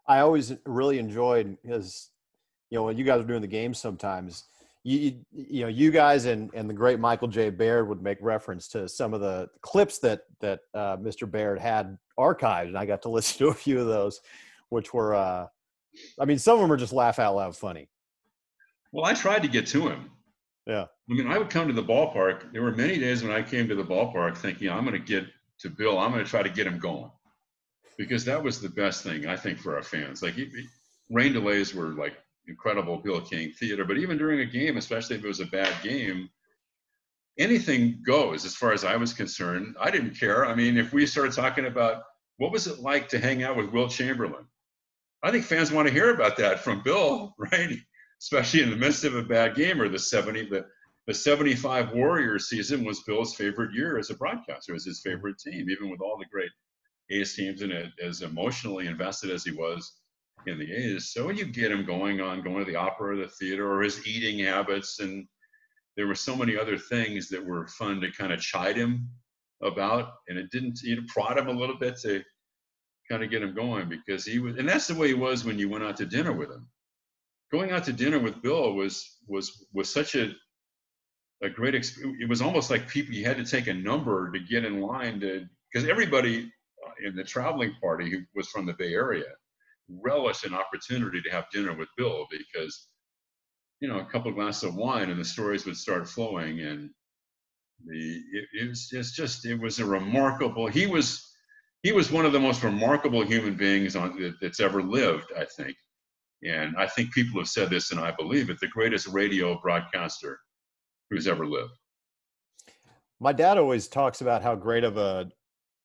[0.07, 2.09] I always really enjoyed his,
[2.69, 4.45] you know, when you guys were doing the games sometimes,
[4.83, 7.49] you, you know, you guys and, and the great Michael J.
[7.49, 11.29] Baird would make reference to some of the clips that, that uh, Mr.
[11.29, 12.67] Baird had archived.
[12.67, 14.19] And I got to listen to a few of those,
[14.69, 15.47] which were, uh,
[16.19, 17.87] I mean, some of them are just laugh out loud funny.
[18.91, 20.11] Well, I tried to get to him.
[20.65, 20.85] Yeah.
[21.09, 22.53] I mean, I would come to the ballpark.
[22.53, 25.25] There were many days when I came to the ballpark thinking, I'm going to get
[25.59, 25.99] to Bill.
[25.99, 27.11] I'm going to try to get him going
[27.97, 30.21] because that was the best thing I think for our fans.
[30.23, 30.35] Like
[31.09, 35.23] rain delays were like incredible Bill King theater, but even during a game, especially if
[35.23, 36.29] it was a bad game,
[37.37, 39.75] anything goes as far as I was concerned.
[39.79, 40.45] I didn't care.
[40.45, 42.03] I mean, if we started talking about
[42.37, 44.45] what was it like to hang out with Wilt Chamberlain,
[45.23, 47.77] I think fans want to hear about that from Bill, right?
[48.23, 50.65] Especially in the midst of a bad game or the 70 the,
[51.07, 55.69] the 75 warriors season was bill's favorite year as a broadcaster was his favorite team
[55.69, 56.51] even with all the great
[57.11, 59.99] a's teams and as emotionally invested as he was
[60.47, 61.11] in the a's.
[61.11, 64.05] So you get him going on going to the opera or the theater or his
[64.07, 65.27] eating habits and
[65.95, 69.09] there were so many other things that were fun to kind of chide him
[69.61, 72.21] about and it didn't you know prod him a little bit to
[73.09, 75.59] kind of get him going because he was and that's the way he was when
[75.59, 76.67] you went out to dinner with him
[77.53, 80.31] going out to dinner with Bill was was was such a
[81.43, 82.17] a great experience.
[82.19, 85.19] It was almost like people you had to take a number to get in line
[85.19, 86.51] to because everybody
[86.85, 89.31] uh, in the traveling party who was from the Bay Area
[89.87, 92.87] relished an opportunity to have dinner with Bill because
[93.79, 96.89] you know a couple of glasses of wine and the stories would start flowing and
[97.85, 101.29] the it, it was just it was a remarkable he was
[101.83, 105.75] he was one of the most remarkable human beings on that's ever lived I think
[106.45, 110.39] and I think people have said this, and I believe it the greatest radio broadcaster
[111.09, 111.71] who's ever lived.
[113.19, 115.29] My dad always talks about how great of a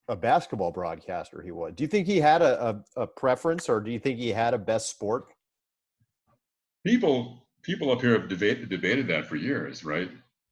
[0.09, 1.75] a basketball broadcaster he was.
[1.75, 4.55] Do you think he had a, a, a preference, or do you think he had
[4.55, 5.27] a best sport?
[6.87, 10.11] People people up here have debated debated that for years, right?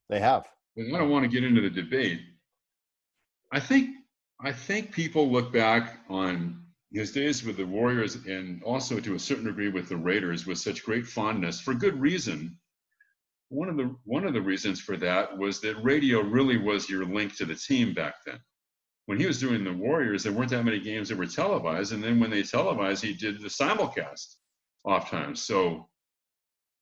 [0.08, 0.46] They have.
[0.76, 2.20] And I don't want to get into the debate.
[3.50, 3.90] I think
[4.40, 9.18] I think people look back on his days with the Warriors and also to a
[9.18, 12.58] certain degree with the Raiders with such great fondness for good reason.
[13.48, 17.04] One of the one of the reasons for that was that radio really was your
[17.04, 18.38] link to the team back then.
[19.06, 22.02] When he was doing the Warriors, there weren't that many games that were televised, and
[22.02, 24.34] then when they televised, he did the simulcast
[24.84, 25.42] oftentimes.
[25.42, 25.88] So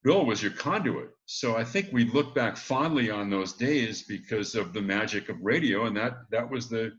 [0.04, 1.10] Bill was your conduit.
[1.26, 5.40] So I think we look back fondly on those days because of the magic of
[5.42, 6.92] radio, and that that was the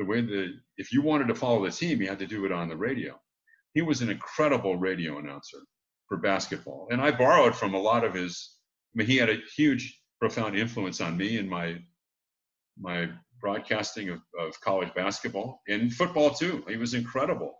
[0.00, 2.52] the way that if you wanted to follow the team, you had to do it
[2.52, 3.20] on the radio.
[3.74, 5.58] He was an incredible radio announcer
[6.08, 8.56] for basketball, and I borrowed from a lot of his.
[8.94, 11.76] I mean, he had a huge, profound influence on me and my
[12.78, 13.10] my
[13.42, 16.64] broadcasting of, of college basketball and football too.
[16.66, 17.52] He was incredible.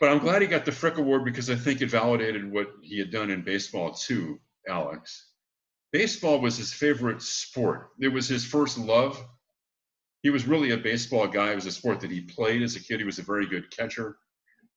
[0.00, 2.98] But I'm glad he got the Frick Award because I think it validated what he
[2.98, 5.30] had done in baseball too, Alex.
[5.92, 7.90] Baseball was his favorite sport.
[8.00, 9.22] It was his first love
[10.22, 11.52] he was really a baseball guy.
[11.52, 12.98] It was a sport that he played as a kid.
[12.98, 14.16] He was a very good catcher.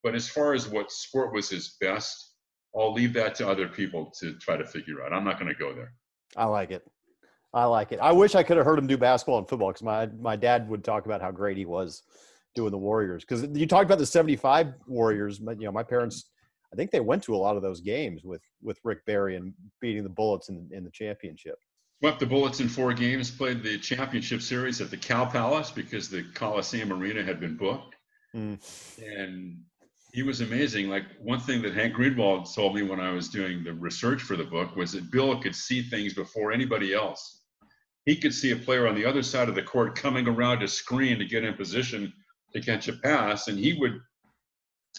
[0.04, 2.34] But as far as what sport was his best,
[2.75, 5.13] I'll leave that to other people to try to figure out.
[5.13, 5.93] I'm not going to go there.
[6.38, 6.84] I like it.
[7.54, 7.99] I like it.
[7.99, 10.69] I wish I could have heard him do basketball and football because my my dad
[10.69, 12.04] would talk about how great he was
[12.56, 13.25] doing the Warriors.
[13.25, 15.39] Because you talked about the '75 Warriors.
[15.39, 16.30] But you know, my parents,
[16.71, 19.54] I think they went to a lot of those games with with Rick Barry and
[19.82, 21.58] beating the Bullets in in the championship
[22.02, 26.10] swept the Bullets in four games, played the championship series at the Cow Palace because
[26.10, 27.96] the Coliseum Arena had been booked.
[28.36, 28.58] Mm.
[28.98, 29.60] And
[30.12, 30.90] he was amazing.
[30.90, 34.36] Like one thing that Hank Greenwald told me when I was doing the research for
[34.36, 37.44] the book was that Bill could see things before anybody else.
[38.06, 40.68] He could see a player on the other side of the court coming around a
[40.68, 42.12] screen to get in position
[42.54, 44.02] to catch a pass, and he would.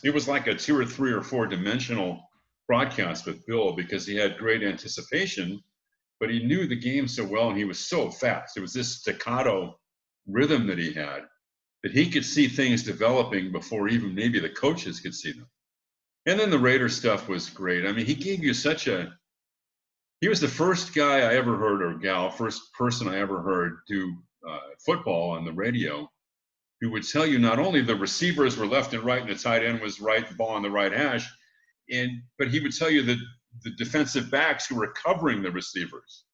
[0.05, 2.23] It was like a two or three or four dimensional
[2.69, 5.61] broadcast with Bill because he had great anticipation
[6.23, 8.57] but he knew the game so well and he was so fast.
[8.57, 9.77] It was this staccato
[10.29, 11.23] rhythm that he had
[11.83, 15.49] that he could see things developing before even maybe the coaches could see them.
[16.27, 17.85] And then the Raider stuff was great.
[17.85, 19.13] I mean, he gave you such a
[20.21, 23.79] he was the first guy I ever heard or gal, first person I ever heard
[23.89, 24.15] do
[24.49, 26.09] uh, football on the radio
[26.81, 29.65] who would tell you not only the receivers were left and right and the tight
[29.65, 31.29] end was right, the ball on the right hash,
[31.91, 33.19] and but he would tell you that
[33.63, 36.25] the defensive backs who were covering the receivers.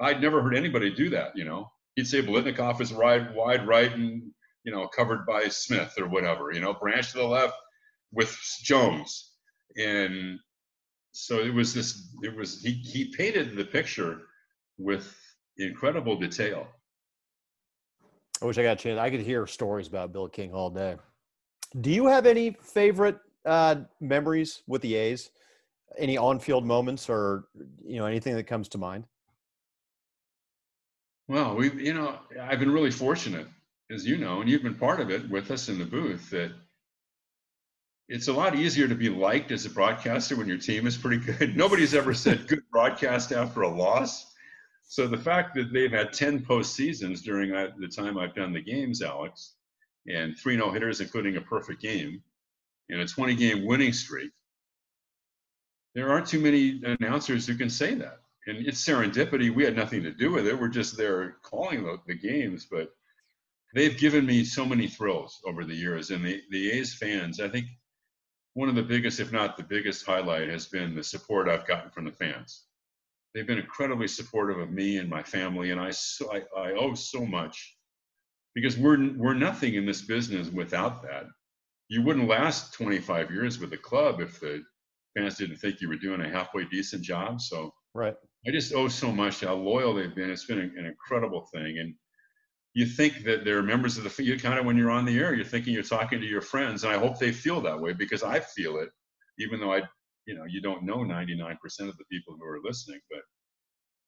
[0.00, 1.70] I'd never heard anybody do that, you know.
[1.94, 4.22] He'd say Biletnikoff is wide, wide right, and
[4.66, 7.54] you know, covered by Smith or whatever, you know, branch to the left
[8.12, 9.32] with Jones.
[9.78, 10.40] And
[11.12, 14.22] so it was this, it was, he, he painted the picture
[14.76, 15.16] with
[15.56, 16.66] incredible detail.
[18.42, 18.98] I wish I got a chance.
[18.98, 20.96] I could hear stories about Bill King all day.
[21.80, 25.30] Do you have any favorite uh, memories with the A's?
[25.96, 27.48] Any on-field moments, or
[27.84, 29.04] you know, anything that comes to mind?
[31.28, 33.46] Well, we, you know, I've been really fortunate,
[33.90, 36.30] as you know, and you've been part of it with us in the booth.
[36.30, 36.52] That
[38.08, 41.18] it's a lot easier to be liked as a broadcaster when your team is pretty
[41.18, 41.56] good.
[41.56, 44.32] Nobody's ever said good broadcast after a loss.
[44.88, 48.60] So the fact that they've had 10 postseasons during uh, the time I've done the
[48.60, 49.54] games, Alex,
[50.06, 52.22] and three no hitters, including a perfect game,
[52.88, 54.30] and a 20 game winning streak,
[55.96, 58.20] there aren't too many announcers who can say that.
[58.46, 59.52] And it's serendipity.
[59.52, 60.58] We had nothing to do with it.
[60.58, 62.68] We're just there calling the, the games.
[62.70, 62.90] But
[63.74, 66.10] they've given me so many thrills over the years.
[66.10, 67.66] And the, the A's fans, I think
[68.54, 71.90] one of the biggest, if not the biggest highlight, has been the support I've gotten
[71.90, 72.66] from the fans
[73.36, 76.94] they've been incredibly supportive of me and my family, and I so I, I owe
[76.94, 77.76] so much
[78.54, 81.26] because we're we're nothing in this business without that.
[81.88, 84.64] You wouldn't last 25 years with the club if the
[85.16, 87.40] fans didn't think you were doing a halfway decent job.
[87.40, 88.14] So right,
[88.46, 90.30] I just owe so much to how loyal they've been.
[90.30, 91.94] It's been an incredible thing, and
[92.74, 95.34] you think that they're members of the you kind of when you're on the air,
[95.34, 98.22] you're thinking you're talking to your friends, and I hope they feel that way because
[98.22, 98.90] I feel it,
[99.38, 99.82] even though I
[100.26, 101.54] you know you don't know 99%
[101.88, 103.20] of the people who are listening but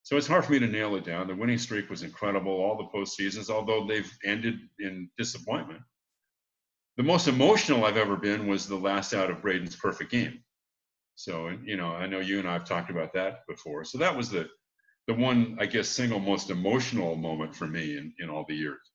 [0.03, 2.77] so it's hard for me to nail it down the winning streak was incredible all
[2.77, 5.81] the postseasons although they've ended in disappointment
[6.97, 10.43] the most emotional i've ever been was the last out of braden's perfect game
[11.19, 13.85] so you know i know you and i've talked about that before.
[13.85, 14.49] So that was the
[15.09, 18.93] the one i guess single most emotional moment for me in, in all the years.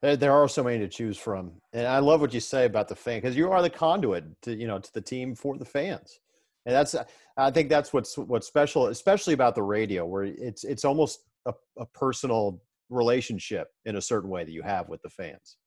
[0.00, 1.52] There are so many to choose from.
[1.74, 4.54] And i love what you say about the fan because you are the conduit to
[4.54, 6.20] you know to the team for the fans.
[6.64, 6.96] And that's
[7.36, 11.52] i think that's what's what's special especially about the radio where it's it's almost a,
[11.76, 15.58] a personal relationship in a certain way that you have with the fans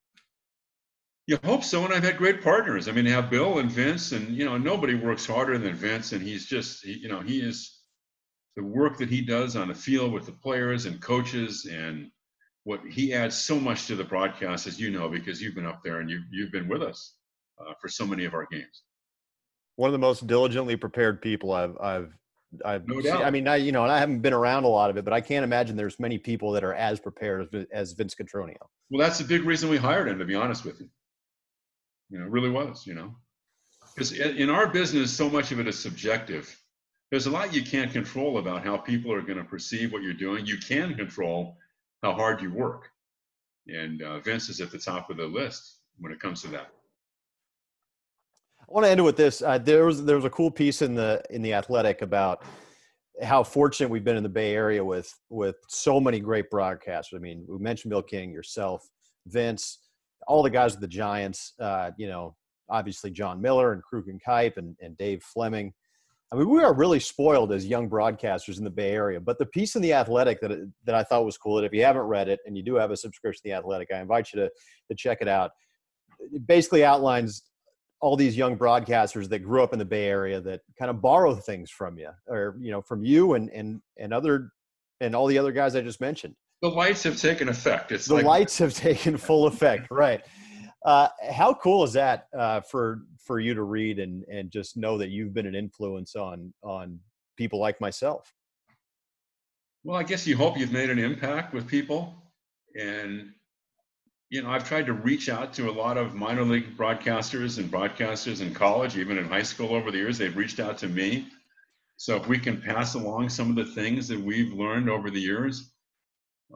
[1.27, 4.12] you hope so and i've had great partners i mean I have bill and vince
[4.12, 7.39] and you know nobody works harder than vince and he's just he, you know he
[7.39, 7.81] is
[8.55, 12.12] the work that he does on the field with the players and coaches and
[12.63, 15.81] what he adds so much to the broadcast, as you know, because you've been up
[15.84, 17.15] there and you, you've been with us
[17.60, 18.84] uh, for so many of our games.
[19.77, 22.13] One of the most diligently prepared people I've, I've,
[22.63, 23.23] I've no doubt.
[23.23, 25.13] I mean, I, you know, and I haven't been around a lot of it, but
[25.13, 28.57] I can't imagine there's many people that are as prepared as, as Vince Cotroneo.
[28.89, 30.89] Well, that's the big reason we hired him, to be honest with you.
[32.12, 33.15] You know, it really was, you know,
[33.95, 36.56] because in our business, so much of it is subjective.
[37.10, 40.13] There's a lot you can't control about how people are going to perceive what you're
[40.13, 40.45] doing.
[40.45, 41.58] You can control
[42.04, 42.89] how hard you work.
[43.67, 46.71] And uh, Vince is at the top of the list when it comes to that.
[48.62, 49.41] I want to end with this.
[49.41, 52.43] Uh, there was there was a cool piece in the in the Athletic about
[53.21, 57.15] how fortunate we've been in the Bay Area with with so many great broadcasters.
[57.15, 58.88] I mean, we mentioned Bill King, yourself,
[59.28, 59.80] Vince,
[60.27, 61.53] all the guys with the Giants.
[61.60, 62.36] Uh, you know,
[62.69, 65.73] obviously Jon Miller and Kruk and Kuip and, and Dave Fleming.
[66.31, 69.19] I mean, we are really spoiled as young broadcasters in the Bay Area.
[69.19, 71.84] But the piece in the Athletic that that I thought was cool, that if you
[71.84, 74.41] haven't read it and you do have a subscription to the Athletic, I invite you
[74.41, 74.49] to
[74.89, 75.51] to check it out.
[76.31, 77.43] It basically outlines
[77.99, 81.36] all these young broadcasters that grew up in the Bay Area that kind of borrow
[81.36, 84.51] things from you, or you know, from you and and and other
[85.01, 86.36] and all the other guys I just mentioned.
[86.62, 87.91] The lights have taken effect.
[87.91, 90.21] It's the like- lights have taken full effect, right?
[90.86, 94.97] Uh, how cool is that uh, for for you to read and and just know
[94.97, 97.00] that you've been an influence on on
[97.38, 98.34] people like myself?
[99.84, 102.15] Well, I guess you hope you've made an impact with people,
[102.80, 103.32] and
[104.30, 107.71] you know I've tried to reach out to a lot of minor league broadcasters and
[107.71, 110.17] broadcasters in college, even in high school over the years.
[110.17, 111.28] They've reached out to me.
[111.97, 115.22] So if we can pass along some of the things that we've learned over the
[115.22, 115.70] years,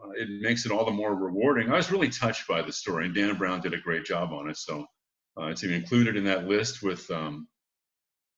[0.02, 1.70] uh, it makes it all the more rewarding.
[1.70, 4.48] I was really touched by the story, and Dan Brown did a great job on
[4.48, 4.56] it.
[4.56, 4.86] So
[5.38, 7.48] uh, it's even included in that list with um,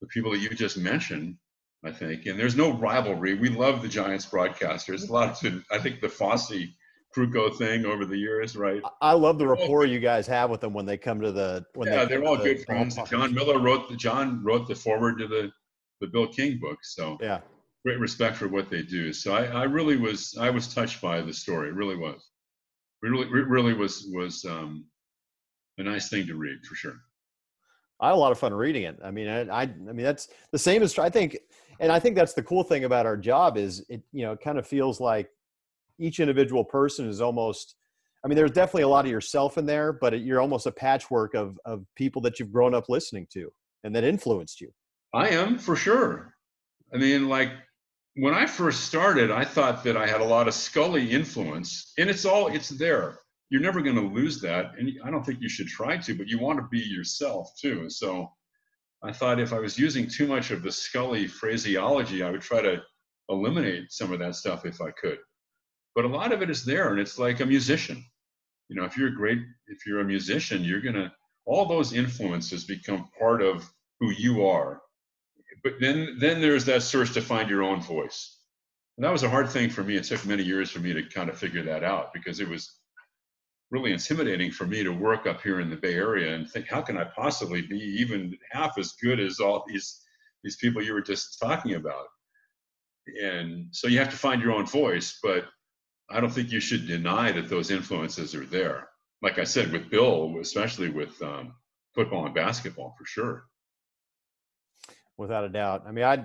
[0.00, 1.36] the people that you just mentioned,
[1.84, 2.26] I think.
[2.26, 3.34] And there's no rivalry.
[3.34, 5.08] We love the Giants broadcasters.
[5.08, 6.52] A lot of I think, the Fosse
[7.16, 8.82] Krukow thing over the years, right?
[9.00, 11.64] I love the rapport you guys have with them when they come to the.
[11.74, 12.98] When yeah, they they're all good friends.
[13.08, 15.50] Jon Miller wrote the Jon wrote the forward to the
[16.00, 17.40] the Bill King book, so yeah,
[17.84, 19.12] great respect for what they do.
[19.12, 21.68] So I, I really was I was touched by the story.
[21.68, 22.30] It really was.
[23.02, 24.84] It really it really was was um,
[25.78, 26.96] a nice thing to read for sure.
[28.00, 28.98] I had a lot of fun reading it.
[29.04, 31.36] I mean, I, I, I mean that's the same as I think,
[31.80, 34.40] and I think that's the cool thing about our job is it you know it
[34.40, 35.30] kind of feels like
[35.98, 37.74] each individual person is almost
[38.24, 41.34] I mean, there's definitely a lot of yourself in there, but you're almost a patchwork
[41.34, 43.52] of of people that you've grown up listening to
[43.84, 44.72] and that influenced you.
[45.14, 46.34] I am for sure.
[46.92, 47.50] I mean, like
[48.14, 52.10] when I first started, I thought that I had a lot of Scully influence, and
[52.10, 53.20] it's all it's there.
[53.50, 56.14] You're never going to lose that, and I don't think you should try to.
[56.14, 57.88] But you want to be yourself too.
[57.88, 58.30] So
[59.02, 62.60] I thought if I was using too much of the Scully phraseology, I would try
[62.60, 62.82] to
[63.28, 65.18] eliminate some of that stuff if I could.
[65.94, 68.04] But a lot of it is there, and it's like a musician.
[68.68, 69.38] You know, if you're a great,
[69.68, 71.12] if you're a musician, you're gonna
[71.46, 73.68] all those influences become part of
[74.00, 74.82] who you are.
[75.62, 78.36] But then, then there's that search to find your own voice.
[78.96, 79.96] And that was a hard thing for me.
[79.96, 82.78] It took many years for me to kind of figure that out because it was
[83.70, 86.80] really intimidating for me to work up here in the Bay Area and think, how
[86.80, 90.02] can I possibly be even half as good as all these
[90.44, 92.06] these people you were just talking about?
[93.22, 95.46] And so you have to find your own voice, but
[96.10, 98.88] I don't think you should deny that those influences are there.
[99.22, 101.54] Like I said, with Bill, especially with um,
[101.94, 103.44] football and basketball, for sure.
[105.18, 105.84] Without a doubt.
[105.86, 106.24] I mean, I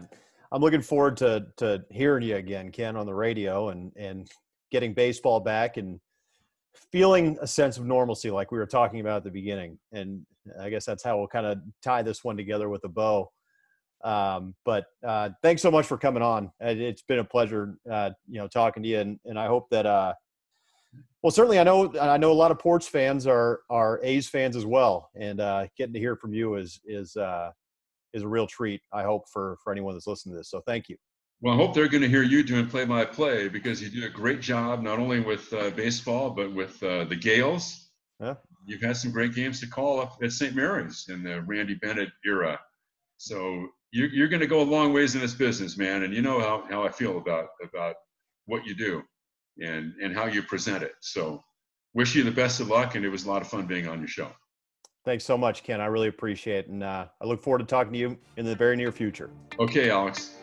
[0.52, 4.30] I'm looking forward to to hearing you again, Ken, on the radio and and
[4.72, 6.00] getting baseball back and
[6.92, 9.78] feeling a sense of normalcy like we were talking about at the beginning.
[9.92, 10.26] And
[10.60, 13.32] I guess that's how we'll kind of tie this one together with a bow.
[14.04, 16.52] Um, but uh, thanks so much for coming on.
[16.60, 19.86] It's been a pleasure, uh, you know, talking to you, and, and I hope that.
[19.86, 20.14] Uh,
[21.22, 24.58] well, certainly, I know I know a lot of Ports fans are are A's fans
[24.58, 27.52] as well, and uh, getting to hear from you is is uh,
[28.14, 28.82] is a real treat.
[28.92, 30.50] I hope for for anyone that's listening to this.
[30.50, 30.98] So, thank you.
[31.42, 34.40] Well, I hope they're going to hear you doing play-by-play because you do a great
[34.40, 37.90] job not only with uh, baseball but with uh, the Gaels.
[38.22, 38.36] Yeah.
[38.66, 40.56] You've had some great games to call up at St.
[40.56, 42.58] Mary's in the Randy Bennett era.
[43.18, 46.04] So you're, you're going to go a long ways in this business, man.
[46.04, 47.96] And you know how, how I feel about about
[48.46, 49.04] what you do
[49.62, 50.94] and and how you present it.
[51.02, 51.44] So
[51.94, 54.00] wish you the best of luck, and it was a lot of fun being on
[54.00, 54.32] your show.
[55.06, 55.82] Thanks so much, Ken.
[55.82, 58.56] I really appreciate it, and uh, I look forward to talking to you in the
[58.56, 59.30] very near future.
[59.60, 60.36] Okay, Alex.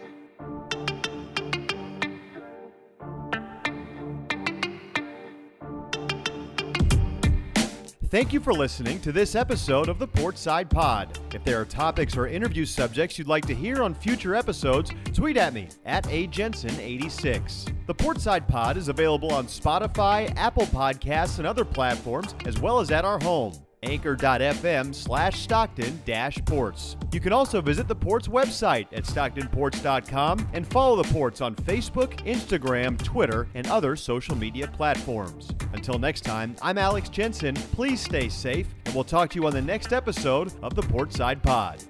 [8.11, 11.17] Thank you for listening to this episode of the Portside Pod.
[11.33, 15.37] If there are topics or interview subjects you'd like to hear on future episodes, tweet
[15.37, 17.73] at me at ajensen86.
[17.87, 22.91] The Portside Pod is available on Spotify, Apple Podcasts, and other platforms, as well as
[22.91, 26.01] at our home anchor.fm slash Stockton
[26.45, 26.97] ports.
[27.13, 32.15] You can also visit the Ports website at stocktonports.com and follow the Ports on Facebook,
[32.27, 35.51] Instagram, Twitter, and other social media platforms.
[35.73, 37.55] Until next time, I'm Alex Jensen.
[37.55, 41.43] Please stay safe, and we'll talk to you on the next episode of the Portside
[41.43, 41.83] Pod.